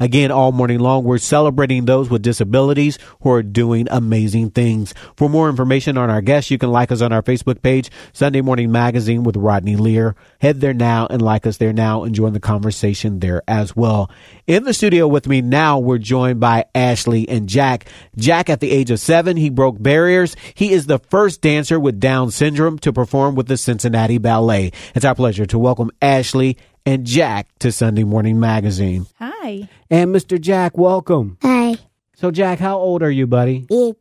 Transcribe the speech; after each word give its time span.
Again, 0.00 0.30
all 0.30 0.52
morning 0.52 0.78
long, 0.78 1.04
we're 1.04 1.18
celebrating 1.18 1.84
those 1.84 2.10
with 2.10 2.22
disabilities 2.22 2.98
who 3.22 3.30
are 3.30 3.42
doing 3.42 3.86
amazing 3.90 4.50
things. 4.50 4.94
For 5.16 5.28
more 5.28 5.48
information 5.48 5.96
on 5.98 6.10
our 6.10 6.20
guests, 6.20 6.50
you 6.50 6.58
can 6.58 6.70
like 6.70 6.92
us 6.92 7.00
on 7.00 7.12
our 7.12 7.22
Facebook 7.22 7.62
page, 7.62 7.90
Sunday 8.12 8.40
Morning 8.40 8.72
Magazine 8.72 9.22
with 9.22 9.36
Rodney 9.36 9.76
Lear. 9.76 10.16
Head 10.40 10.60
there 10.60 10.74
now 10.74 11.06
and 11.08 11.22
like 11.22 11.46
us 11.46 11.56
there 11.56 11.72
now 11.72 12.04
and 12.04 12.14
join 12.14 12.32
the 12.32 12.40
conversation 12.40 13.20
there 13.20 13.42
as 13.48 13.74
well. 13.76 14.10
In 14.46 14.64
the 14.64 14.74
studio 14.74 15.08
with 15.08 15.26
me 15.26 15.40
now, 15.40 15.78
we're 15.78 15.98
joined 15.98 16.40
by 16.40 16.66
Ashley 16.74 17.28
and 17.28 17.48
Jack. 17.48 17.86
Jack, 18.16 18.50
at 18.50 18.60
the 18.60 18.70
age 18.70 18.90
of 18.90 19.00
seven, 19.00 19.36
he 19.36 19.50
broke 19.50 19.82
barriers. 19.82 20.36
He 20.54 20.72
is 20.72 20.86
the 20.86 20.98
first 20.98 21.40
dancer 21.40 21.78
with 21.78 22.00
Down 22.00 22.30
syndrome 22.30 22.78
to 22.80 22.92
perform 22.92 23.34
with 23.34 23.46
the 23.46 23.56
Cincinnati 23.56 24.18
Ballet. 24.18 24.72
It's 24.94 25.04
our 25.04 25.14
pleasure 25.14 25.46
to 25.46 25.58
welcome 25.58 25.90
Ashley 26.02 26.58
and 26.86 27.06
Jack 27.06 27.48
to 27.60 27.72
Sunday 27.72 28.04
Morning 28.04 28.38
Magazine. 28.40 29.06
Hi. 29.18 29.68
And 29.90 30.14
Mr. 30.14 30.40
Jack, 30.40 30.76
welcome. 30.76 31.38
Hi. 31.42 31.76
So, 32.14 32.30
Jack, 32.30 32.58
how 32.58 32.78
old 32.78 33.02
are 33.02 33.10
you, 33.10 33.26
buddy? 33.26 33.66
Eight. 33.70 33.96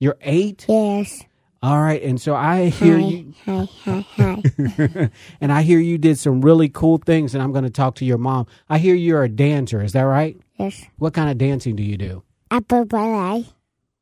You're 0.00 0.16
eight? 0.22 0.66
Yes. 0.68 1.22
All 1.62 1.80
right. 1.80 2.02
And 2.02 2.20
so 2.20 2.34
I 2.34 2.66
hear 2.70 2.98
Hi. 2.98 3.04
you, 3.06 3.34
Hi. 3.46 3.68
Hi. 3.84 4.06
Hi. 4.16 5.10
and 5.40 5.52
I 5.52 5.62
hear 5.62 5.78
you 5.78 5.96
did 5.98 6.18
some 6.18 6.40
really 6.40 6.68
cool 6.68 6.98
things, 6.98 7.34
and 7.34 7.42
I'm 7.42 7.52
going 7.52 7.64
to 7.64 7.70
talk 7.70 7.96
to 7.96 8.04
your 8.04 8.18
mom. 8.18 8.46
I 8.68 8.78
hear 8.78 8.94
you're 8.94 9.22
a 9.22 9.28
dancer. 9.28 9.82
Is 9.82 9.92
that 9.92 10.02
right? 10.02 10.36
yes. 10.58 10.84
What 10.98 11.14
kind 11.14 11.30
of 11.30 11.38
dancing 11.38 11.76
do 11.76 11.82
you 11.82 11.96
do? 11.96 12.22
Apple 12.50 12.84
ballet. 12.84 13.46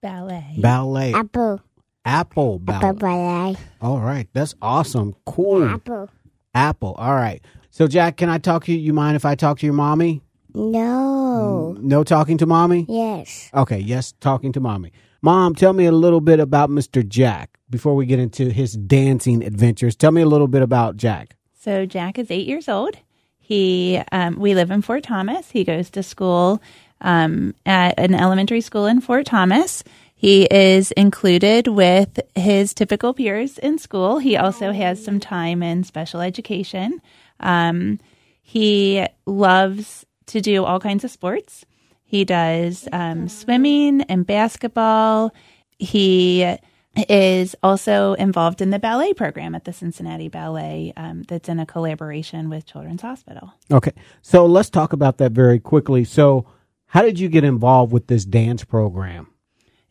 Ballet. 0.03 0.55
Ballet. 0.59 1.13
Apple. 1.13 1.61
Apple 2.03 2.63
Apple 2.67 2.93
ballet. 2.93 2.93
ballet. 3.53 3.57
All 3.83 4.01
right. 4.01 4.27
That's 4.33 4.55
awesome. 4.63 5.15
Cool. 5.27 5.65
Apple. 5.65 6.09
Apple. 6.55 6.95
All 6.99 7.15
right. 7.15 7.43
So, 7.71 7.87
Jack, 7.87 8.17
can 8.17 8.29
I 8.29 8.39
talk 8.39 8.65
to 8.65 8.73
you? 8.73 8.79
You 8.79 8.93
mind 8.93 9.17
if 9.17 9.25
I 9.25 9.35
talk 9.35 9.59
to 9.61 9.67
your 9.67 9.75
mommy? 9.75 10.23
No. 10.55 11.77
No 11.81 12.05
talking 12.05 12.39
to 12.39 12.47
mommy? 12.47 12.87
Yes. 12.89 13.51
Okay, 13.55 13.79
yes, 13.79 14.13
talking 14.21 14.53
to 14.53 14.61
mommy. 14.61 14.93
Mom, 15.23 15.55
tell 15.55 15.73
me 15.73 15.85
a 15.85 15.93
little 15.93 16.21
bit 16.21 16.41
about 16.41 16.71
Mr. 16.71 17.07
Jack 17.07 17.59
before 17.69 17.95
we 17.95 18.07
get 18.07 18.19
into 18.19 18.51
his 18.51 18.73
dancing 18.73 19.45
adventures. 19.45 19.95
Tell 19.95 20.11
me 20.11 20.23
a 20.23 20.27
little 20.27 20.49
bit 20.49 20.63
about 20.63 20.97
Jack. 20.97 21.37
So 21.61 21.87
Jack 21.87 22.19
is 22.19 22.31
eight 22.31 22.47
years 22.47 22.69
old. 22.69 22.97
He, 23.39 24.01
um, 24.13 24.39
we 24.39 24.55
live 24.55 24.71
in 24.71 24.83
Fort 24.83 25.03
Thomas. 25.03 25.51
He 25.51 25.63
goes 25.63 25.91
to 25.91 26.03
school 26.03 26.63
um, 27.01 27.55
at 27.67 27.99
an 27.99 28.15
elementary 28.15 28.61
school 28.61 28.87
in 28.87 29.01
Fort 29.01 29.27
Thomas. 29.27 29.85
He 30.21 30.45
is 30.45 30.91
included 30.91 31.67
with 31.67 32.21
his 32.35 32.75
typical 32.75 33.15
peers 33.15 33.57
in 33.57 33.79
school. 33.79 34.19
He 34.19 34.37
also 34.37 34.71
has 34.71 35.03
some 35.03 35.19
time 35.19 35.63
in 35.63 35.83
special 35.83 36.21
education. 36.21 37.01
Um, 37.41 37.99
he 38.43 39.07
loves 39.25 40.05
to 40.27 40.43
do 40.43 40.67
all 40.67 40.79
kinds 40.79 41.05
of 41.05 41.11
sports. 41.11 41.65
He 42.05 42.27
does 42.27 42.87
um, 42.93 43.31
swimming 43.31 44.03
and 44.03 44.27
basketball. 44.27 45.33
He 45.79 46.55
is 47.09 47.57
also 47.63 48.13
involved 48.13 48.61
in 48.61 48.69
the 48.69 48.79
ballet 48.79 49.15
program 49.15 49.55
at 49.55 49.65
the 49.65 49.73
Cincinnati 49.73 50.29
Ballet 50.29 50.93
um, 50.99 51.23
that's 51.23 51.49
in 51.49 51.59
a 51.59 51.65
collaboration 51.65 52.51
with 52.51 52.67
Children's 52.67 53.01
Hospital. 53.01 53.55
Okay, 53.71 53.93
so 54.21 54.45
let's 54.45 54.69
talk 54.69 54.93
about 54.93 55.17
that 55.17 55.33
very 55.33 55.59
quickly. 55.59 56.05
So, 56.05 56.45
how 56.89 57.01
did 57.01 57.19
you 57.19 57.31
get 57.31 57.43
involved 57.43 57.91
with 57.91 58.09
this 58.09 58.27
dance 58.27 58.65
program? 58.65 59.27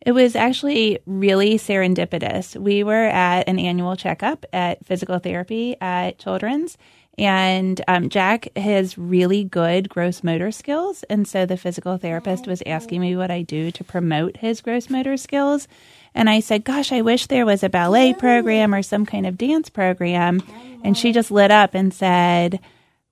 It 0.04 0.12
was 0.12 0.34
actually 0.34 0.98
really 1.04 1.56
serendipitous. 1.56 2.56
We 2.56 2.82
were 2.82 3.06
at 3.06 3.48
an 3.48 3.58
annual 3.58 3.96
checkup 3.96 4.46
at 4.52 4.84
physical 4.86 5.18
therapy 5.18 5.76
at 5.80 6.18
Children's, 6.18 6.78
and 7.18 7.82
um, 7.86 8.08
Jack 8.08 8.48
has 8.56 8.96
really 8.96 9.44
good 9.44 9.90
gross 9.90 10.24
motor 10.24 10.50
skills. 10.50 11.02
And 11.10 11.28
so 11.28 11.44
the 11.44 11.58
physical 11.58 11.98
therapist 11.98 12.46
was 12.46 12.62
asking 12.64 13.02
me 13.02 13.14
what 13.14 13.30
I 13.30 13.42
do 13.42 13.70
to 13.72 13.84
promote 13.84 14.38
his 14.38 14.62
gross 14.62 14.88
motor 14.88 15.18
skills. 15.18 15.68
And 16.14 16.30
I 16.30 16.40
said, 16.40 16.64
Gosh, 16.64 16.92
I 16.92 17.02
wish 17.02 17.26
there 17.26 17.44
was 17.44 17.62
a 17.62 17.68
ballet 17.68 18.14
program 18.14 18.74
or 18.74 18.82
some 18.82 19.04
kind 19.04 19.26
of 19.26 19.36
dance 19.36 19.68
program. 19.68 20.40
And 20.82 20.96
she 20.96 21.12
just 21.12 21.30
lit 21.30 21.50
up 21.50 21.74
and 21.74 21.92
said, 21.92 22.58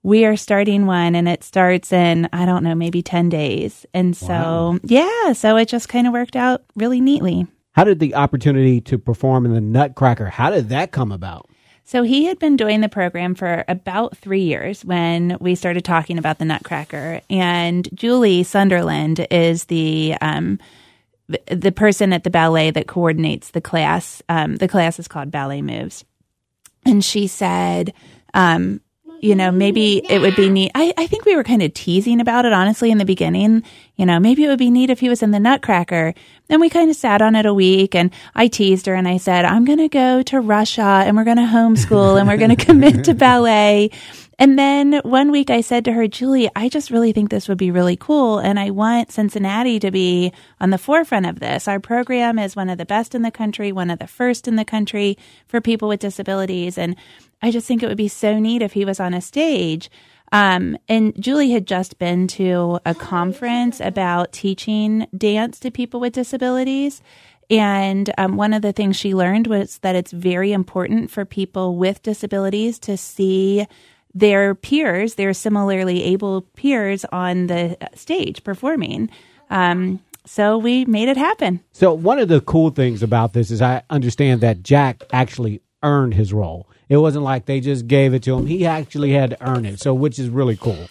we 0.02 0.24
are 0.24 0.36
starting 0.36 0.86
one 0.86 1.14
and 1.14 1.28
it 1.28 1.42
starts 1.42 1.92
in 1.92 2.28
i 2.32 2.46
don't 2.46 2.62
know 2.64 2.74
maybe 2.74 3.02
10 3.02 3.28
days 3.28 3.84
and 3.92 4.16
so 4.16 4.26
Wow. 4.28 4.78
yeah 4.84 5.32
so 5.32 5.56
it 5.56 5.68
just 5.68 5.88
kind 5.88 6.06
of 6.06 6.12
worked 6.12 6.36
out 6.36 6.62
really 6.76 7.00
neatly 7.00 7.46
How 7.72 7.84
did 7.84 7.98
the 7.98 8.14
opportunity 8.14 8.80
to 8.82 8.98
perform 8.98 9.46
in 9.46 9.52
the 9.54 9.60
Nutcracker? 9.60 10.26
How 10.26 10.50
did 10.50 10.68
that 10.70 10.90
come 10.92 11.12
about? 11.12 11.48
so 11.84 12.02
he 12.02 12.26
had 12.26 12.38
been 12.38 12.56
doing 12.56 12.82
the 12.82 12.88
program 12.90 13.34
for 13.34 13.64
about 13.66 14.14
three 14.14 14.42
years 14.42 14.84
when 14.84 15.38
we 15.40 15.54
started 15.54 15.84
talking 15.86 16.18
about 16.18 16.38
the 16.38 16.44
nutcracker 16.44 17.20
and 17.30 17.88
julie 17.94 18.42
sunderland 18.42 19.26
is 19.30 19.64
the 19.64 20.14
um, 20.20 20.58
the 21.46 21.72
person 21.72 22.12
at 22.12 22.24
the 22.24 22.30
ballet 22.30 22.70
that 22.70 22.86
coordinates 22.86 23.50
the 23.52 23.60
class 23.62 24.22
um, 24.28 24.56
the 24.56 24.68
class 24.68 24.98
is 24.98 25.08
called 25.08 25.30
ballet 25.30 25.62
moves 25.62 26.04
and 26.84 27.02
she 27.04 27.26
said 27.26 27.92
um, 28.34 28.80
you 29.20 29.34
know, 29.34 29.50
maybe 29.50 30.02
it 30.08 30.20
would 30.20 30.36
be 30.36 30.48
neat. 30.48 30.70
I, 30.74 30.92
I 30.96 31.06
think 31.06 31.24
we 31.24 31.36
were 31.36 31.44
kind 31.44 31.62
of 31.62 31.74
teasing 31.74 32.20
about 32.20 32.44
it, 32.44 32.52
honestly, 32.52 32.90
in 32.90 32.98
the 32.98 33.04
beginning. 33.04 33.62
You 33.98 34.06
know, 34.06 34.20
maybe 34.20 34.44
it 34.44 34.48
would 34.48 34.60
be 34.60 34.70
neat 34.70 34.90
if 34.90 35.00
he 35.00 35.08
was 35.08 35.24
in 35.24 35.32
the 35.32 35.40
Nutcracker. 35.40 36.14
And 36.48 36.60
we 36.60 36.70
kind 36.70 36.88
of 36.88 36.94
sat 36.94 37.20
on 37.20 37.34
it 37.34 37.46
a 37.46 37.52
week 37.52 37.96
and 37.96 38.12
I 38.32 38.46
teased 38.46 38.86
her 38.86 38.94
and 38.94 39.08
I 39.08 39.16
said, 39.16 39.44
I'm 39.44 39.64
going 39.64 39.80
to 39.80 39.88
go 39.88 40.22
to 40.22 40.40
Russia 40.40 41.02
and 41.04 41.16
we're 41.16 41.24
going 41.24 41.36
to 41.36 41.42
homeschool 41.42 42.16
and 42.16 42.28
we're 42.28 42.36
going 42.36 42.50
to 42.56 42.64
commit 42.64 43.04
to 43.04 43.14
ballet. 43.14 43.90
And 44.38 44.56
then 44.56 45.00
one 45.02 45.32
week 45.32 45.50
I 45.50 45.62
said 45.62 45.84
to 45.86 45.92
her, 45.92 46.06
Julie, 46.06 46.48
I 46.54 46.68
just 46.68 46.92
really 46.92 47.12
think 47.12 47.28
this 47.28 47.48
would 47.48 47.58
be 47.58 47.72
really 47.72 47.96
cool. 47.96 48.38
And 48.38 48.60
I 48.60 48.70
want 48.70 49.10
Cincinnati 49.10 49.80
to 49.80 49.90
be 49.90 50.32
on 50.60 50.70
the 50.70 50.78
forefront 50.78 51.26
of 51.26 51.40
this. 51.40 51.66
Our 51.66 51.80
program 51.80 52.38
is 52.38 52.54
one 52.54 52.70
of 52.70 52.78
the 52.78 52.86
best 52.86 53.16
in 53.16 53.22
the 53.22 53.32
country, 53.32 53.72
one 53.72 53.90
of 53.90 53.98
the 53.98 54.06
first 54.06 54.46
in 54.46 54.54
the 54.54 54.64
country 54.64 55.18
for 55.48 55.60
people 55.60 55.88
with 55.88 55.98
disabilities. 55.98 56.78
And 56.78 56.94
I 57.42 57.50
just 57.50 57.66
think 57.66 57.82
it 57.82 57.88
would 57.88 57.96
be 57.96 58.06
so 58.06 58.38
neat 58.38 58.62
if 58.62 58.74
he 58.74 58.84
was 58.84 59.00
on 59.00 59.12
a 59.12 59.20
stage. 59.20 59.90
Um, 60.32 60.76
and 60.88 61.14
Julie 61.20 61.50
had 61.50 61.66
just 61.66 61.98
been 61.98 62.26
to 62.28 62.80
a 62.84 62.94
conference 62.94 63.80
about 63.80 64.32
teaching 64.32 65.06
dance 65.16 65.58
to 65.60 65.70
people 65.70 66.00
with 66.00 66.12
disabilities. 66.12 67.02
And 67.50 68.12
um, 68.18 68.36
one 68.36 68.52
of 68.52 68.62
the 68.62 68.72
things 68.72 68.96
she 68.96 69.14
learned 69.14 69.46
was 69.46 69.78
that 69.78 69.96
it's 69.96 70.12
very 70.12 70.52
important 70.52 71.10
for 71.10 71.24
people 71.24 71.76
with 71.76 72.02
disabilities 72.02 72.78
to 72.80 72.96
see 72.96 73.66
their 74.14 74.54
peers, 74.54 75.14
their 75.14 75.32
similarly 75.32 76.02
able 76.04 76.42
peers 76.42 77.04
on 77.06 77.46
the 77.46 77.78
stage 77.94 78.44
performing. 78.44 79.10
Um, 79.50 80.00
so 80.26 80.58
we 80.58 80.84
made 80.84 81.08
it 81.08 81.16
happen. 81.16 81.60
So, 81.72 81.94
one 81.94 82.18
of 82.18 82.28
the 82.28 82.42
cool 82.42 82.68
things 82.68 83.02
about 83.02 83.32
this 83.32 83.50
is 83.50 83.62
I 83.62 83.82
understand 83.88 84.42
that 84.42 84.62
Jack 84.62 85.02
actually 85.10 85.62
earned 85.82 86.14
his 86.14 86.32
role. 86.32 86.66
It 86.88 86.96
wasn't 86.98 87.24
like 87.24 87.46
they 87.46 87.60
just 87.60 87.86
gave 87.86 88.14
it 88.14 88.22
to 88.24 88.36
him. 88.36 88.46
He 88.46 88.66
actually 88.66 89.12
had 89.12 89.30
to 89.30 89.48
earn 89.48 89.64
it. 89.64 89.80
So, 89.80 89.92
which 89.94 90.18
is 90.18 90.28
really 90.28 90.56
cool. 90.56 90.88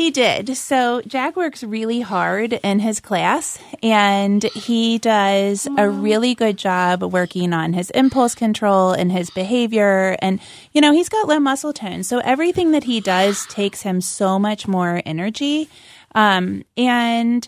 He 0.00 0.10
did. 0.10 0.56
So 0.56 1.02
Jack 1.06 1.36
works 1.36 1.62
really 1.62 2.00
hard 2.00 2.54
in 2.54 2.78
his 2.78 3.00
class 3.00 3.58
and 3.82 4.42
he 4.44 4.96
does 4.96 5.68
a 5.76 5.90
really 5.90 6.34
good 6.34 6.56
job 6.56 7.02
working 7.02 7.52
on 7.52 7.74
his 7.74 7.90
impulse 7.90 8.34
control 8.34 8.92
and 8.92 9.12
his 9.12 9.28
behavior. 9.28 10.16
And, 10.22 10.40
you 10.72 10.80
know, 10.80 10.92
he's 10.92 11.10
got 11.10 11.28
low 11.28 11.38
muscle 11.38 11.74
tone. 11.74 12.02
So 12.02 12.20
everything 12.20 12.70
that 12.70 12.84
he 12.84 13.00
does 13.00 13.44
takes 13.44 13.82
him 13.82 14.00
so 14.00 14.38
much 14.38 14.66
more 14.66 15.02
energy. 15.04 15.68
Um, 16.14 16.64
and 16.78 17.46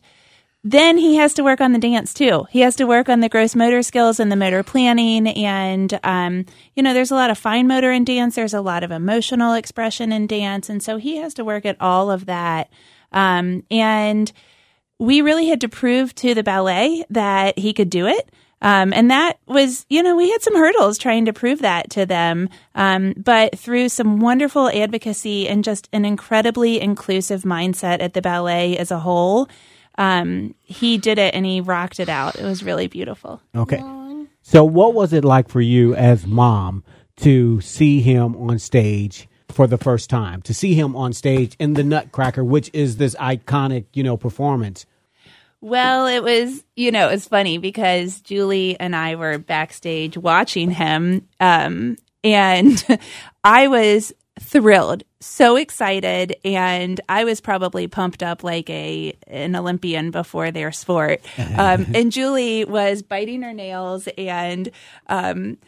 then 0.64 0.96
he 0.96 1.16
has 1.16 1.34
to 1.34 1.42
work 1.42 1.60
on 1.60 1.72
the 1.72 1.78
dance 1.78 2.14
too. 2.14 2.46
He 2.50 2.60
has 2.60 2.76
to 2.76 2.86
work 2.86 3.08
on 3.08 3.20
the 3.20 3.28
gross 3.28 3.56
motor 3.56 3.82
skills 3.82 4.20
and 4.20 4.30
the 4.30 4.36
motor 4.36 4.62
planning. 4.62 5.26
And, 5.26 5.98
um, 6.04 6.46
you 6.76 6.84
know, 6.84 6.94
there's 6.94 7.10
a 7.10 7.16
lot 7.16 7.30
of 7.30 7.38
fine 7.38 7.66
motor 7.66 7.90
in 7.90 8.04
dance. 8.04 8.36
There's 8.36 8.54
a 8.54 8.60
lot 8.60 8.84
of 8.84 8.92
emotional 8.92 9.54
expression 9.54 10.12
in 10.12 10.28
dance. 10.28 10.68
And 10.68 10.80
so 10.80 10.98
he 10.98 11.16
has 11.16 11.34
to 11.34 11.44
work 11.44 11.66
at 11.66 11.80
all 11.80 12.12
of 12.12 12.26
that. 12.26 12.70
Um, 13.10 13.64
and 13.70 14.30
we 15.00 15.20
really 15.20 15.48
had 15.48 15.60
to 15.62 15.68
prove 15.68 16.14
to 16.16 16.32
the 16.32 16.44
ballet 16.44 17.04
that 17.10 17.58
he 17.58 17.72
could 17.72 17.90
do 17.90 18.06
it. 18.06 18.30
Um, 18.60 18.92
and 18.92 19.10
that 19.10 19.40
was, 19.46 19.84
you 19.88 20.04
know, 20.04 20.14
we 20.14 20.30
had 20.30 20.42
some 20.42 20.54
hurdles 20.54 20.96
trying 20.96 21.24
to 21.24 21.32
prove 21.32 21.58
that 21.62 21.90
to 21.90 22.06
them. 22.06 22.48
Um, 22.76 23.14
but 23.16 23.58
through 23.58 23.88
some 23.88 24.20
wonderful 24.20 24.68
advocacy 24.68 25.48
and 25.48 25.64
just 25.64 25.88
an 25.92 26.04
incredibly 26.04 26.80
inclusive 26.80 27.42
mindset 27.42 28.00
at 28.00 28.14
the 28.14 28.22
ballet 28.22 28.78
as 28.78 28.92
a 28.92 29.00
whole, 29.00 29.48
um, 29.98 30.54
he 30.62 30.98
did 30.98 31.18
it 31.18 31.34
and 31.34 31.44
he 31.44 31.60
rocked 31.60 32.00
it 32.00 32.08
out. 32.08 32.36
It 32.36 32.44
was 32.44 32.62
really 32.62 32.86
beautiful. 32.86 33.40
Okay. 33.54 33.82
So, 34.42 34.64
what 34.64 34.94
was 34.94 35.12
it 35.12 35.24
like 35.24 35.48
for 35.48 35.60
you 35.60 35.94
as 35.94 36.26
mom 36.26 36.82
to 37.16 37.60
see 37.60 38.00
him 38.00 38.36
on 38.36 38.58
stage 38.58 39.28
for 39.48 39.66
the 39.66 39.78
first 39.78 40.10
time? 40.10 40.42
To 40.42 40.54
see 40.54 40.74
him 40.74 40.96
on 40.96 41.12
stage 41.12 41.54
in 41.58 41.74
the 41.74 41.84
Nutcracker, 41.84 42.42
which 42.42 42.70
is 42.72 42.96
this 42.96 43.14
iconic, 43.16 43.84
you 43.92 44.02
know, 44.02 44.16
performance. 44.16 44.84
Well, 45.60 46.08
it 46.08 46.24
was, 46.24 46.64
you 46.74 46.90
know, 46.90 47.08
it 47.08 47.12
was 47.12 47.28
funny 47.28 47.58
because 47.58 48.20
Julie 48.20 48.78
and 48.80 48.96
I 48.96 49.14
were 49.14 49.38
backstage 49.38 50.18
watching 50.18 50.72
him. 50.72 51.28
Um, 51.38 51.98
and 52.24 52.84
I 53.44 53.68
was 53.68 54.12
thrilled, 54.42 55.02
so 55.20 55.56
excited, 55.56 56.36
and 56.44 57.00
I 57.08 57.24
was 57.24 57.40
probably 57.40 57.86
pumped 57.86 58.22
up 58.22 58.44
like 58.44 58.68
a 58.68 59.16
an 59.26 59.56
Olympian 59.56 60.10
before 60.10 60.50
their 60.50 60.72
sport. 60.72 61.20
Um, 61.52 61.86
and 61.94 62.10
Julie 62.10 62.64
was 62.64 63.02
biting 63.02 63.42
her 63.42 63.52
nails 63.52 64.08
and 64.16 64.70
um, 65.08 65.58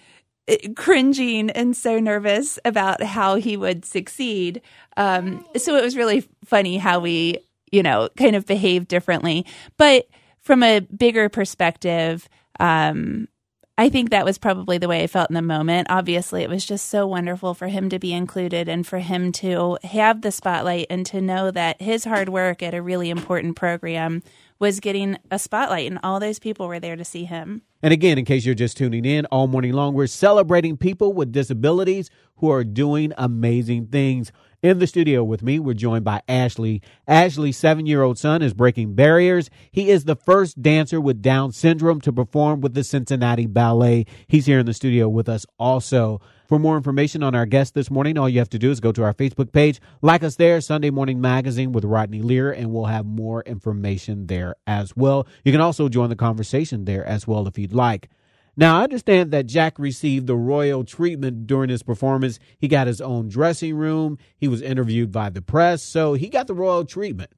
cringing 0.76 1.50
and 1.50 1.76
so 1.76 1.98
nervous 1.98 2.58
about 2.64 3.02
how 3.02 3.36
he 3.36 3.56
would 3.56 3.84
succeed. 3.84 4.62
Um, 4.96 5.44
so 5.56 5.76
it 5.76 5.82
was 5.82 5.96
really 5.96 6.26
funny 6.44 6.78
how 6.78 7.00
we, 7.00 7.38
you 7.70 7.82
know, 7.82 8.08
kind 8.16 8.34
of 8.34 8.46
behaved 8.46 8.88
differently. 8.88 9.46
But 9.76 10.08
from 10.40 10.62
a 10.62 10.80
bigger 10.80 11.28
perspective, 11.28 12.28
um, 12.60 13.28
I 13.76 13.88
think 13.88 14.10
that 14.10 14.24
was 14.24 14.38
probably 14.38 14.78
the 14.78 14.86
way 14.86 15.02
I 15.02 15.08
felt 15.08 15.30
in 15.30 15.34
the 15.34 15.42
moment. 15.42 15.88
Obviously, 15.90 16.44
it 16.44 16.48
was 16.48 16.64
just 16.64 16.88
so 16.88 17.08
wonderful 17.08 17.54
for 17.54 17.66
him 17.66 17.88
to 17.88 17.98
be 17.98 18.12
included 18.12 18.68
and 18.68 18.86
for 18.86 19.00
him 19.00 19.32
to 19.32 19.78
have 19.82 20.20
the 20.20 20.30
spotlight 20.30 20.86
and 20.90 21.04
to 21.06 21.20
know 21.20 21.50
that 21.50 21.82
his 21.82 22.04
hard 22.04 22.28
work 22.28 22.62
at 22.62 22.72
a 22.72 22.80
really 22.80 23.10
important 23.10 23.56
program 23.56 24.22
was 24.60 24.78
getting 24.78 25.18
a 25.32 25.40
spotlight 25.40 25.90
and 25.90 25.98
all 26.04 26.20
those 26.20 26.38
people 26.38 26.68
were 26.68 26.78
there 26.78 26.94
to 26.94 27.04
see 27.04 27.24
him. 27.24 27.62
And 27.82 27.92
again, 27.92 28.16
in 28.16 28.24
case 28.24 28.46
you're 28.46 28.54
just 28.54 28.76
tuning 28.76 29.04
in, 29.04 29.26
all 29.26 29.48
morning 29.48 29.72
long, 29.72 29.92
we're 29.92 30.06
celebrating 30.06 30.76
people 30.76 31.12
with 31.12 31.32
disabilities 31.32 32.10
who 32.36 32.50
are 32.50 32.62
doing 32.62 33.12
amazing 33.18 33.88
things. 33.88 34.30
In 34.64 34.78
the 34.78 34.86
studio 34.86 35.22
with 35.22 35.42
me, 35.42 35.58
we're 35.58 35.74
joined 35.74 36.06
by 36.06 36.22
Ashley. 36.26 36.80
Ashley's 37.06 37.58
seven 37.58 37.84
year 37.84 38.00
old 38.00 38.16
son 38.16 38.40
is 38.40 38.54
breaking 38.54 38.94
barriers. 38.94 39.50
He 39.70 39.90
is 39.90 40.04
the 40.04 40.16
first 40.16 40.62
dancer 40.62 40.98
with 41.02 41.20
Down 41.20 41.52
syndrome 41.52 42.00
to 42.00 42.10
perform 42.10 42.62
with 42.62 42.72
the 42.72 42.82
Cincinnati 42.82 43.44
Ballet. 43.44 44.06
He's 44.26 44.46
here 44.46 44.58
in 44.58 44.64
the 44.64 44.72
studio 44.72 45.06
with 45.06 45.28
us 45.28 45.44
also. 45.58 46.22
For 46.48 46.58
more 46.58 46.78
information 46.78 47.22
on 47.22 47.34
our 47.34 47.44
guest 47.44 47.74
this 47.74 47.90
morning, 47.90 48.16
all 48.16 48.26
you 48.26 48.38
have 48.38 48.48
to 48.48 48.58
do 48.58 48.70
is 48.70 48.80
go 48.80 48.90
to 48.92 49.02
our 49.02 49.12
Facebook 49.12 49.52
page, 49.52 49.82
like 50.00 50.24
us 50.24 50.36
there, 50.36 50.62
Sunday 50.62 50.88
Morning 50.88 51.20
Magazine 51.20 51.72
with 51.72 51.84
Rodney 51.84 52.22
Lear, 52.22 52.50
and 52.50 52.72
we'll 52.72 52.86
have 52.86 53.04
more 53.04 53.42
information 53.42 54.28
there 54.28 54.54
as 54.66 54.96
well. 54.96 55.26
You 55.44 55.52
can 55.52 55.60
also 55.60 55.90
join 55.90 56.08
the 56.08 56.16
conversation 56.16 56.86
there 56.86 57.04
as 57.04 57.26
well 57.26 57.46
if 57.46 57.58
you'd 57.58 57.74
like. 57.74 58.08
Now, 58.56 58.80
I 58.80 58.84
understand 58.84 59.30
that 59.32 59.46
Jack 59.46 59.78
received 59.78 60.26
the 60.26 60.36
royal 60.36 60.84
treatment 60.84 61.46
during 61.46 61.70
his 61.70 61.82
performance. 61.82 62.38
He 62.56 62.68
got 62.68 62.86
his 62.86 63.00
own 63.00 63.28
dressing 63.28 63.74
room. 63.74 64.18
He 64.36 64.46
was 64.46 64.62
interviewed 64.62 65.10
by 65.10 65.30
the 65.30 65.42
press, 65.42 65.82
so 65.82 66.14
he 66.14 66.28
got 66.28 66.46
the 66.46 66.54
royal 66.54 66.84
treatment. 66.84 67.30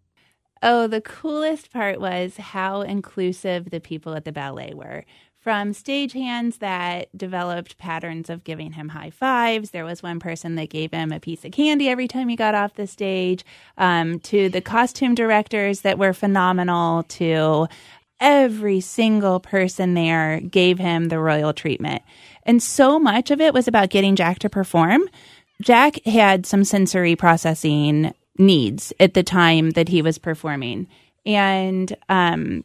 Oh, 0.63 0.87
the 0.87 1.01
coolest 1.01 1.73
part 1.73 2.01
was 2.01 2.37
how 2.37 2.81
inclusive 2.83 3.71
the 3.71 3.81
people 3.81 4.15
at 4.15 4.25
the 4.25 4.33
ballet 4.33 4.73
were. 4.75 5.05
From 5.39 5.73
stagehands 5.73 6.59
that 6.59 7.17
developed 7.17 7.79
patterns 7.79 8.29
of 8.29 8.43
giving 8.43 8.73
him 8.73 8.89
high 8.89 9.11
fives, 9.11 9.71
there 9.71 9.85
was 9.85 10.03
one 10.03 10.19
person 10.19 10.57
that 10.57 10.71
gave 10.71 10.93
him 10.93 11.13
a 11.13 11.21
piece 11.21 11.45
of 11.45 11.53
candy 11.53 11.89
every 11.89 12.09
time 12.09 12.29
he 12.29 12.35
got 12.35 12.57
off 12.57 12.75
the 12.75 12.89
stage, 12.89 13.45
um, 13.79 14.19
to 14.21 14.49
the 14.49 14.61
costume 14.61 15.15
directors 15.15 15.83
that 15.83 15.99
were 15.99 16.13
phenomenal, 16.13 17.05
to 17.05 17.69
every 18.21 18.81
single 18.81 19.41
person 19.41 19.95
there 19.95 20.41
gave 20.41 20.79
him 20.79 21.09
the 21.09 21.19
royal 21.19 21.53
treatment. 21.53 22.03
And 22.45 22.63
so 22.63 22.99
much 22.99 23.31
of 23.31 23.41
it 23.41 23.55
was 23.55 23.69
about 23.69 23.91
getting 23.91 24.17
Jack 24.17 24.39
to 24.41 24.49
perform. 24.49 25.09
Jack 25.61 26.05
had 26.05 26.47
some 26.47 26.65
sensory 26.65 27.17
processing 27.17 28.15
needs 28.39 28.93
at 29.01 29.15
the 29.15 29.23
time 29.23 29.71
that 29.71 29.89
he 29.89 30.03
was 30.03 30.19
performing. 30.19 30.87
And 31.25 31.95
um, 32.09 32.65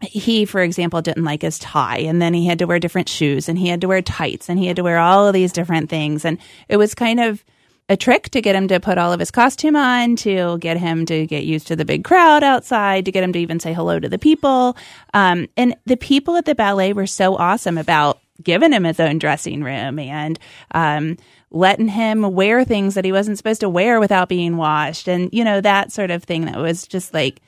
he, 0.00 0.44
for 0.44 0.62
example, 0.62 1.02
didn't 1.02 1.24
like 1.24 1.42
his 1.42 1.58
tie, 1.58 1.98
and 1.98 2.20
then 2.20 2.34
he 2.34 2.46
had 2.46 2.58
to 2.60 2.66
wear 2.66 2.78
different 2.78 3.08
shoes, 3.08 3.48
and 3.48 3.58
he 3.58 3.68
had 3.68 3.80
to 3.82 3.88
wear 3.88 4.02
tights, 4.02 4.48
and 4.48 4.58
he 4.58 4.66
had 4.66 4.76
to 4.76 4.82
wear 4.82 4.98
all 4.98 5.26
of 5.26 5.34
these 5.34 5.52
different 5.52 5.90
things. 5.90 6.24
And 6.24 6.38
it 6.68 6.76
was 6.76 6.94
kind 6.94 7.20
of 7.20 7.44
a 7.88 7.96
trick 7.96 8.30
to 8.30 8.40
get 8.40 8.56
him 8.56 8.68
to 8.68 8.80
put 8.80 8.96
all 8.96 9.12
of 9.12 9.20
his 9.20 9.30
costume 9.30 9.76
on, 9.76 10.16
to 10.16 10.58
get 10.58 10.78
him 10.78 11.04
to 11.06 11.26
get 11.26 11.44
used 11.44 11.66
to 11.66 11.76
the 11.76 11.84
big 11.84 12.04
crowd 12.04 12.42
outside, 12.42 13.04
to 13.04 13.12
get 13.12 13.22
him 13.22 13.32
to 13.32 13.38
even 13.38 13.60
say 13.60 13.72
hello 13.72 14.00
to 14.00 14.08
the 14.08 14.18
people. 14.18 14.76
Um, 15.12 15.48
and 15.56 15.76
the 15.84 15.96
people 15.96 16.36
at 16.36 16.46
the 16.46 16.54
ballet 16.54 16.92
were 16.92 17.06
so 17.06 17.36
awesome 17.36 17.76
about 17.76 18.20
giving 18.42 18.72
him 18.72 18.84
his 18.84 18.98
own 18.98 19.18
dressing 19.18 19.62
room 19.62 19.98
and 19.98 20.38
um, 20.72 21.16
letting 21.50 21.88
him 21.88 22.22
wear 22.22 22.64
things 22.64 22.94
that 22.94 23.04
he 23.04 23.12
wasn't 23.12 23.36
supposed 23.36 23.60
to 23.60 23.68
wear 23.68 24.00
without 24.00 24.28
being 24.28 24.56
washed, 24.56 25.08
and 25.08 25.30
you 25.32 25.44
know 25.44 25.60
that 25.60 25.92
sort 25.92 26.10
of 26.10 26.24
thing. 26.24 26.46
That 26.46 26.58
was 26.58 26.86
just 26.86 27.14
like 27.14 27.40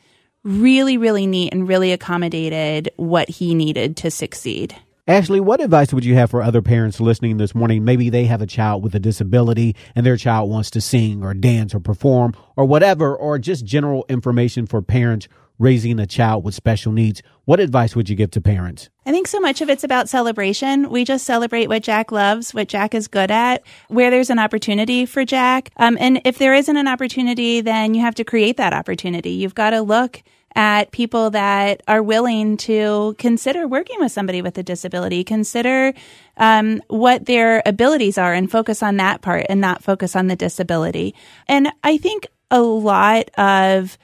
really, 0.44 0.96
really 0.96 1.26
neat 1.26 1.52
and 1.52 1.66
really 1.66 1.92
accommodated 1.92 2.90
what 2.96 3.28
he 3.28 3.54
needed 3.54 3.96
to 3.98 4.10
succeed. 4.10 4.76
Ashley, 5.08 5.38
what 5.38 5.60
advice 5.60 5.92
would 5.92 6.04
you 6.04 6.16
have 6.16 6.32
for 6.32 6.42
other 6.42 6.60
parents 6.60 6.98
listening 6.98 7.36
this 7.36 7.54
morning? 7.54 7.84
Maybe 7.84 8.10
they 8.10 8.24
have 8.24 8.42
a 8.42 8.46
child 8.46 8.82
with 8.82 8.92
a 8.96 8.98
disability 8.98 9.76
and 9.94 10.04
their 10.04 10.16
child 10.16 10.50
wants 10.50 10.68
to 10.72 10.80
sing 10.80 11.22
or 11.22 11.32
dance 11.32 11.76
or 11.76 11.78
perform 11.78 12.34
or 12.56 12.64
whatever, 12.64 13.14
or 13.14 13.38
just 13.38 13.64
general 13.64 14.04
information 14.08 14.66
for 14.66 14.82
parents 14.82 15.28
raising 15.60 16.00
a 16.00 16.08
child 16.08 16.42
with 16.42 16.56
special 16.56 16.90
needs. 16.90 17.22
What 17.44 17.60
advice 17.60 17.94
would 17.94 18.08
you 18.08 18.16
give 18.16 18.32
to 18.32 18.40
parents? 18.40 18.90
I 19.06 19.12
think 19.12 19.28
so 19.28 19.38
much 19.38 19.60
of 19.60 19.70
it's 19.70 19.84
about 19.84 20.08
celebration. 20.08 20.90
We 20.90 21.04
just 21.04 21.24
celebrate 21.24 21.68
what 21.68 21.84
Jack 21.84 22.10
loves, 22.10 22.52
what 22.52 22.66
Jack 22.66 22.92
is 22.92 23.06
good 23.06 23.30
at, 23.30 23.62
where 23.86 24.10
there's 24.10 24.28
an 24.28 24.40
opportunity 24.40 25.06
for 25.06 25.24
Jack. 25.24 25.70
Um, 25.76 25.96
and 26.00 26.20
if 26.24 26.38
there 26.38 26.52
isn't 26.52 26.76
an 26.76 26.88
opportunity, 26.88 27.60
then 27.60 27.94
you 27.94 28.00
have 28.00 28.16
to 28.16 28.24
create 28.24 28.56
that 28.56 28.74
opportunity. 28.74 29.30
You've 29.30 29.54
got 29.54 29.70
to 29.70 29.82
look 29.82 30.24
at 30.56 30.90
people 30.90 31.30
that 31.30 31.82
are 31.86 32.02
willing 32.02 32.56
to 32.56 33.14
consider 33.18 33.68
working 33.68 34.00
with 34.00 34.10
somebody 34.10 34.40
with 34.40 34.56
a 34.56 34.62
disability, 34.62 35.22
consider 35.22 35.92
um, 36.38 36.82
what 36.88 37.26
their 37.26 37.62
abilities 37.66 38.16
are 38.16 38.32
and 38.32 38.50
focus 38.50 38.82
on 38.82 38.96
that 38.96 39.20
part 39.20 39.44
and 39.50 39.60
not 39.60 39.84
focus 39.84 40.16
on 40.16 40.28
the 40.28 40.36
disability. 40.36 41.14
And 41.46 41.68
I 41.84 41.98
think 41.98 42.26
a 42.50 42.60
lot 42.60 43.28
of 43.38 43.98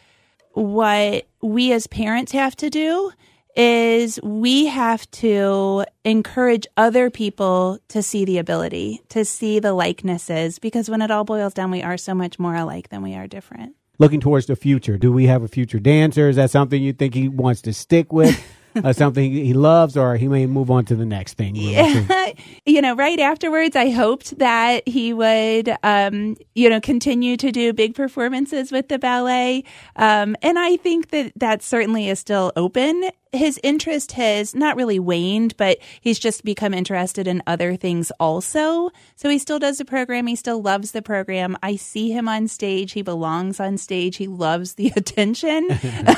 what 0.53 1.27
we 1.41 1.73
as 1.73 1.87
parents 1.87 2.33
have 2.33 2.55
to 2.57 2.69
do 2.69 3.11
is 3.57 4.21
we 4.23 4.67
have 4.67 5.11
to 5.11 5.85
encourage 6.05 6.67
other 6.77 7.11
people 7.11 7.79
to 7.89 8.03
see 8.03 8.25
the 8.25 8.39
ability, 8.39 9.03
to 9.09 9.25
see 9.25 9.59
the 9.59 9.73
likenesses, 9.73 10.59
because 10.59 10.89
when 10.89 11.03
it 11.03 11.11
all 11.11 11.25
boils 11.25 11.55
down, 11.55 11.71
we 11.71 11.83
are 11.83 11.97
so 11.97 12.15
much 12.15 12.39
more 12.39 12.57
alike 12.57 12.89
than 12.91 13.03
we 13.03 13.15
are 13.15 13.27
different 13.27 13.75
looking 13.99 14.21
towards 14.21 14.47
the 14.47 14.57
future? 14.57 14.99
Do 14.99 15.13
we 15.13 15.27
have 15.27 15.43
a 15.43 15.49
future 15.49 15.79
dancer? 15.79 16.29
Is 16.29 16.37
that 16.37 16.51
something 16.51 16.83
you 16.83 16.93
think 16.93 17.15
he 17.15 17.29
wants 17.29 17.63
to 17.63 17.73
stick 17.73 18.13
with? 18.13 18.43
uh, 18.85 18.93
something 18.93 19.31
he 19.31 19.55
loves, 19.55 19.97
or 19.97 20.17
he 20.17 20.29
may 20.29 20.47
move 20.47 20.71
on 20.71 20.85
to 20.87 20.97
the 20.97 21.05
next 21.05 21.35
thing. 21.35 21.55
Yeah. 21.57 22.33
you 22.67 22.81
know, 22.81 22.95
right 22.95 23.19
afterwards, 23.19 23.77
I 23.77 23.91
hoped 23.91 24.39
that 24.39 24.87
he 24.89 25.13
would, 25.13 25.75
um, 25.83 26.37
you 26.55 26.69
know, 26.69 26.81
continue 26.81 27.37
to 27.37 27.53
do 27.53 27.73
big 27.73 27.95
performances 27.95 28.73
with 28.73 28.89
the 28.89 28.99
ballet. 28.99 29.65
Um, 29.97 30.37
and 30.43 30.59
I 30.59 30.77
think 30.77 31.11
that 31.11 31.33
that 31.37 31.63
certainly 31.63 32.09
is 32.09 32.19
still 32.19 32.53
open. 32.57 33.11
His 33.33 33.59
interest 33.63 34.13
has 34.13 34.55
not 34.55 34.77
really 34.77 34.99
waned, 34.99 35.57
but 35.57 35.79
he's 36.01 36.19
just 36.19 36.45
become 36.45 36.75
interested 36.75 37.27
in 37.27 37.43
other 37.47 37.77
things 37.77 38.13
also. 38.21 38.91
So 39.17 39.31
he 39.31 39.39
still 39.39 39.59
does 39.59 39.79
the 39.79 39.87
program. 39.87 40.27
He 40.27 40.37
still 40.37 40.61
loves 40.61 40.91
the 40.91 41.01
program. 41.01 41.57
I 41.63 41.77
see 41.77 42.11
him 42.11 42.29
on 42.29 42.47
stage. 42.49 42.93
He 42.93 43.01
belongs 43.01 43.59
on 43.59 43.79
stage. 43.79 44.17
He 44.17 44.27
loves 44.27 44.75
the 44.75 44.93
attention. 44.97 45.69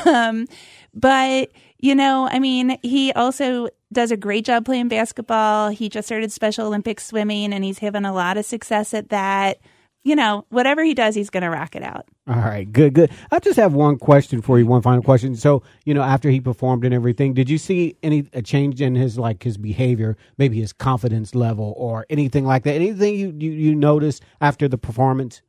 um, 0.06 0.46
but 0.92 1.50
you 1.84 1.94
know, 1.94 2.26
I 2.32 2.38
mean, 2.38 2.78
he 2.82 3.12
also 3.12 3.68
does 3.92 4.10
a 4.10 4.16
great 4.16 4.46
job 4.46 4.64
playing 4.64 4.88
basketball. 4.88 5.68
He 5.68 5.90
just 5.90 6.08
started 6.08 6.32
Special 6.32 6.66
Olympics 6.66 7.04
swimming 7.04 7.52
and 7.52 7.62
he's 7.62 7.78
having 7.78 8.06
a 8.06 8.14
lot 8.14 8.38
of 8.38 8.46
success 8.46 8.94
at 8.94 9.10
that. 9.10 9.58
You 10.02 10.16
know, 10.16 10.46
whatever 10.48 10.82
he 10.82 10.94
does, 10.94 11.14
he's 11.14 11.28
going 11.28 11.42
to 11.42 11.50
rock 11.50 11.76
it 11.76 11.82
out. 11.82 12.06
All 12.26 12.36
right, 12.36 12.70
good, 12.72 12.94
good. 12.94 13.10
I 13.30 13.38
just 13.38 13.58
have 13.58 13.74
one 13.74 13.98
question 13.98 14.40
for 14.40 14.58
you, 14.58 14.64
one 14.64 14.80
final 14.80 15.02
question. 15.02 15.36
So, 15.36 15.62
you 15.84 15.92
know, 15.92 16.00
after 16.00 16.30
he 16.30 16.40
performed 16.40 16.86
and 16.86 16.94
everything, 16.94 17.34
did 17.34 17.50
you 17.50 17.58
see 17.58 17.98
any 18.02 18.30
a 18.32 18.40
change 18.40 18.80
in 18.80 18.94
his 18.94 19.18
like 19.18 19.42
his 19.42 19.58
behavior, 19.58 20.16
maybe 20.38 20.58
his 20.58 20.72
confidence 20.72 21.34
level 21.34 21.74
or 21.76 22.06
anything 22.08 22.46
like 22.46 22.62
that? 22.62 22.76
Anything 22.76 23.14
you 23.14 23.34
you, 23.38 23.50
you 23.50 23.74
noticed 23.74 24.22
after 24.40 24.68
the 24.68 24.78
performance? 24.78 25.42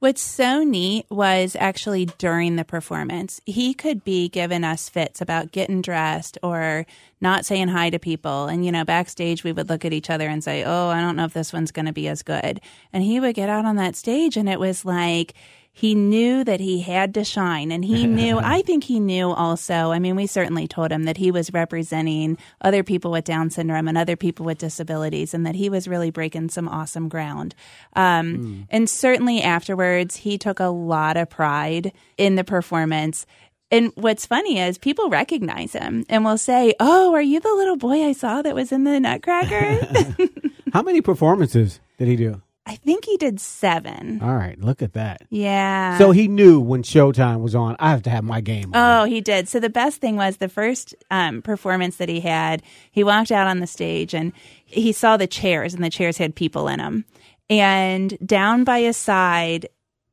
What's 0.00 0.22
so 0.22 0.62
neat 0.62 1.06
was 1.10 1.56
actually 1.58 2.06
during 2.06 2.54
the 2.54 2.64
performance, 2.64 3.40
he 3.44 3.74
could 3.74 4.04
be 4.04 4.28
giving 4.28 4.62
us 4.62 4.88
fits 4.88 5.20
about 5.20 5.50
getting 5.50 5.82
dressed 5.82 6.38
or 6.40 6.86
not 7.20 7.44
saying 7.44 7.66
hi 7.66 7.90
to 7.90 7.98
people. 7.98 8.46
And, 8.46 8.64
you 8.64 8.70
know, 8.70 8.84
backstage, 8.84 9.42
we 9.42 9.50
would 9.50 9.68
look 9.68 9.84
at 9.84 9.92
each 9.92 10.08
other 10.08 10.28
and 10.28 10.44
say, 10.44 10.62
Oh, 10.62 10.86
I 10.86 11.00
don't 11.00 11.16
know 11.16 11.24
if 11.24 11.34
this 11.34 11.52
one's 11.52 11.72
going 11.72 11.86
to 11.86 11.92
be 11.92 12.06
as 12.06 12.22
good. 12.22 12.60
And 12.92 13.02
he 13.02 13.18
would 13.18 13.34
get 13.34 13.48
out 13.48 13.64
on 13.64 13.74
that 13.74 13.96
stage 13.96 14.36
and 14.36 14.48
it 14.48 14.60
was 14.60 14.84
like, 14.84 15.34
he 15.78 15.94
knew 15.94 16.42
that 16.42 16.58
he 16.58 16.80
had 16.80 17.14
to 17.14 17.22
shine 17.22 17.70
and 17.70 17.84
he 17.84 18.06
knew 18.18 18.38
i 18.38 18.62
think 18.62 18.82
he 18.84 18.98
knew 18.98 19.30
also 19.30 19.92
i 19.92 19.98
mean 19.98 20.16
we 20.16 20.26
certainly 20.26 20.66
told 20.66 20.90
him 20.90 21.04
that 21.04 21.16
he 21.16 21.30
was 21.30 21.52
representing 21.52 22.36
other 22.60 22.82
people 22.82 23.12
with 23.12 23.24
down 23.24 23.48
syndrome 23.48 23.86
and 23.86 23.96
other 23.96 24.16
people 24.16 24.44
with 24.44 24.58
disabilities 24.58 25.34
and 25.34 25.46
that 25.46 25.54
he 25.54 25.68
was 25.68 25.86
really 25.86 26.10
breaking 26.10 26.48
some 26.48 26.68
awesome 26.68 27.08
ground 27.08 27.54
um, 27.94 28.36
mm. 28.36 28.66
and 28.70 28.90
certainly 28.90 29.40
afterwards 29.40 30.16
he 30.16 30.36
took 30.36 30.58
a 30.58 30.64
lot 30.64 31.16
of 31.16 31.30
pride 31.30 31.92
in 32.16 32.34
the 32.34 32.44
performance 32.44 33.24
and 33.70 33.92
what's 33.94 34.26
funny 34.26 34.58
is 34.58 34.78
people 34.78 35.10
recognize 35.10 35.74
him 35.74 36.06
and 36.08 36.24
will 36.24 36.38
say, 36.38 36.72
"Oh, 36.80 37.12
are 37.12 37.20
you 37.20 37.38
the 37.38 37.52
little 37.52 37.76
boy 37.76 38.02
I 38.02 38.12
saw 38.12 38.40
that 38.40 38.54
was 38.54 38.72
in 38.72 38.84
the 38.84 38.98
Nutcracker?" 38.98 39.86
How 40.72 40.80
many 40.80 41.02
performances 41.02 41.78
did 41.98 42.08
he 42.08 42.16
do? 42.16 42.40
I 42.68 42.76
think 42.76 43.06
he 43.06 43.16
did 43.16 43.40
seven. 43.40 44.20
All 44.22 44.36
right, 44.36 44.60
look 44.60 44.82
at 44.82 44.92
that. 44.92 45.22
Yeah. 45.30 45.96
So 45.96 46.10
he 46.10 46.28
knew 46.28 46.60
when 46.60 46.82
Showtime 46.82 47.40
was 47.40 47.54
on, 47.54 47.76
I 47.78 47.88
have 47.90 48.02
to 48.02 48.10
have 48.10 48.24
my 48.24 48.42
game. 48.42 48.74
on. 48.74 49.00
Oh, 49.00 49.04
he 49.06 49.22
did. 49.22 49.48
So 49.48 49.58
the 49.58 49.70
best 49.70 50.02
thing 50.02 50.16
was 50.16 50.36
the 50.36 50.50
first 50.50 50.94
um, 51.10 51.40
performance 51.40 51.96
that 51.96 52.10
he 52.10 52.20
had. 52.20 52.62
He 52.90 53.02
walked 53.02 53.32
out 53.32 53.46
on 53.46 53.60
the 53.60 53.66
stage 53.66 54.12
and 54.12 54.34
he 54.66 54.92
saw 54.92 55.16
the 55.16 55.26
chairs, 55.26 55.72
and 55.72 55.82
the 55.82 55.88
chairs 55.88 56.18
had 56.18 56.34
people 56.34 56.68
in 56.68 56.78
them. 56.78 57.06
And 57.48 58.18
down 58.24 58.64
by 58.64 58.80
his 58.80 58.98
side, 58.98 59.70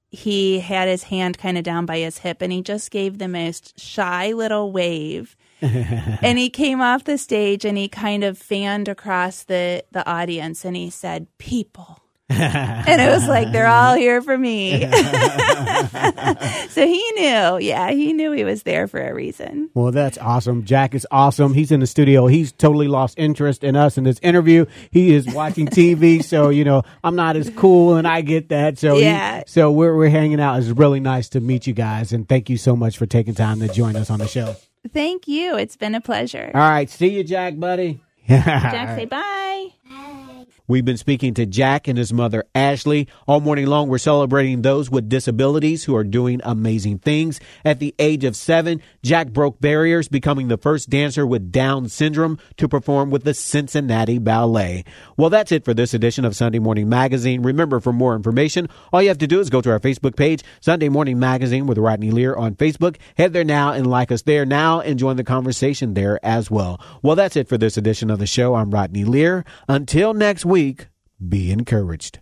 he 0.10 0.62
had 0.62 0.88
his 0.88 1.04
hand 1.04 1.38
kind 1.38 1.58
of 1.58 1.66
down 1.66 1.86
by 1.86 2.00
his 2.00 2.20
hip, 2.20 2.42
and 2.42 2.54
he 2.54 2.62
just 2.62 2.90
gave 2.90 3.18
the 3.18 3.28
most 3.28 3.78
shy 3.78 4.32
little 4.32 4.72
wave. 4.72 5.36
and 5.62 6.38
he 6.38 6.50
came 6.50 6.80
off 6.80 7.04
the 7.04 7.18
stage 7.18 7.66
and 7.66 7.78
he 7.78 7.90
kind 7.90 8.24
of 8.24 8.38
fanned 8.38 8.88
across 8.88 9.44
the 9.44 9.84
the 9.92 10.08
audience, 10.10 10.64
and 10.64 10.78
he 10.78 10.90
said, 10.90 11.28
"People." 11.38 12.00
And 12.30 13.02
it 13.02 13.10
was 13.12 13.28
like 13.28 13.52
they're 13.52 13.68
all 13.68 13.96
here 13.96 14.22
for 14.22 14.38
me. 14.38 14.80
so 16.70 16.86
he 16.86 17.12
knew, 17.16 17.58
yeah, 17.60 17.92
he 17.92 18.14
knew 18.14 18.32
he 18.32 18.44
was 18.44 18.64
there 18.64 18.88
for 18.88 19.00
a 19.00 19.14
reason. 19.14 19.70
Well, 19.74 19.92
that's 19.92 20.18
awesome. 20.18 20.64
Jack 20.66 20.96
is 20.96 21.06
awesome. 21.12 21.54
He's 21.54 21.72
in 21.72 21.80
the 21.82 21.88
studio. 21.88 22.28
He's 22.28 22.52
totally 22.52 22.88
lost 22.88 23.18
interest 23.20 23.64
in 23.64 23.76
us 23.76 23.98
in 23.98 24.04
this 24.06 24.20
interview. 24.24 24.66
He 24.92 25.14
is 25.14 25.28
watching 25.28 25.68
TV, 25.68 26.24
so 26.32 26.50
you 26.50 26.64
know 26.64 26.82
I'm 27.04 27.16
not 27.16 27.36
as 27.36 27.50
cool, 27.52 27.96
and 27.96 28.08
I 28.08 28.22
get 28.22 28.50
that. 28.50 28.78
So 28.80 28.96
he- 28.96 29.04
Yeah. 29.04 29.44
so 29.48 29.72
we're 29.72 29.96
we're 29.96 30.10
hanging 30.10 30.40
out. 30.40 30.58
It's 30.60 30.70
really 30.70 31.00
nice 31.00 31.30
to 31.30 31.40
meet 31.40 31.68
you 31.68 31.74
guys, 31.74 32.12
and 32.12 32.28
thank 32.28 32.50
you 32.50 32.58
so 32.58 32.76
much 32.76 32.98
for 32.98 33.06
taking 33.06 33.36
time 33.36 33.60
to 33.60 33.68
join 33.68 33.96
us 33.96 34.10
on 34.10 34.20
the 34.20 34.28
show. 34.28 34.56
Thank 34.94 35.28
you. 35.28 35.58
It's 35.58 35.76
been 35.78 35.96
a 35.96 36.02
pleasure. 36.02 36.52
All 36.54 36.62
right, 36.62 36.90
see 36.90 37.08
you, 37.10 37.24
Jack, 37.24 37.60
buddy. 37.60 38.02
Jack, 38.28 38.98
say 38.98 39.06
bye. 39.06 40.25
We've 40.68 40.84
been 40.84 40.98
speaking 40.98 41.36
to 41.36 41.46
Jack 41.46 41.88
and 41.88 41.96
his 41.96 42.12
mother, 42.12 42.44
Ashley. 42.56 43.08
All 43.28 43.40
morning 43.40 43.68
long, 43.68 43.88
we're 43.88 44.00
celebrating 44.00 44.64
those 44.64 44.90
with 44.90 45.08
disabilities 45.08 45.84
who 45.84 45.96
are 45.96 46.04
doing 46.04 46.42
amazing 46.44 47.00
things. 47.00 47.40
At 47.64 47.80
the 47.80 47.94
age 48.00 48.24
of 48.24 48.36
seven, 48.36 48.82
Jack 49.04 49.28
broke 49.28 49.62
barriers, 49.62 50.08
becoming 50.08 50.48
the 50.48 50.58
first 50.58 50.90
dancer 50.90 51.26
with 51.26 51.52
Down 51.52 51.88
syndrome 51.88 52.40
to 52.58 52.68
perform 52.68 53.12
with 53.12 53.24
the 53.24 53.36
Cincinnati 53.36 54.18
Ballet. 54.18 54.86
Well, 55.18 55.30
that's 55.30 55.52
it 55.52 55.66
for 55.66 55.76
this 55.76 55.94
edition 55.94 56.26
of 56.26 56.36
Sunday 56.36 56.58
Morning 56.58 56.90
Magazine. 56.90 57.44
Remember, 57.44 57.80
for 57.80 57.94
more 57.94 58.16
information, 58.16 58.68
all 58.92 59.04
you 59.04 59.10
have 59.10 59.20
to 59.20 59.28
do 59.28 59.40
is 59.40 59.52
go 59.52 59.62
to 59.62 59.70
our 59.70 59.80
Facebook 59.80 60.16
page, 60.16 60.44
Sunday 60.62 60.90
Morning 60.90 61.20
Magazine 61.20 61.68
with 61.68 61.78
Rodney 61.78 62.10
Lear 62.10 62.36
on 62.36 62.56
Facebook. 62.56 62.96
Head 63.18 63.34
there 63.34 63.44
now 63.44 63.72
and 63.72 63.86
like 63.86 64.12
us 64.12 64.24
there 64.24 64.46
now 64.46 64.80
and 64.80 64.98
join 64.98 65.16
the 65.16 65.24
conversation 65.24 65.94
there 65.94 66.20
as 66.26 66.50
well. 66.50 66.82
Well, 67.04 67.16
that's 67.16 67.36
it 67.36 67.48
for 67.48 67.60
this 67.60 67.78
edition 67.78 68.10
of 68.10 68.18
the 68.18 68.26
show. 68.26 68.56
I'm 68.56 68.72
Rodney 68.72 69.04
Lear. 69.04 69.46
Until 69.68 70.16
next 70.16 70.44
week, 70.56 70.88
be 71.20 71.52
encouraged. 71.52 72.20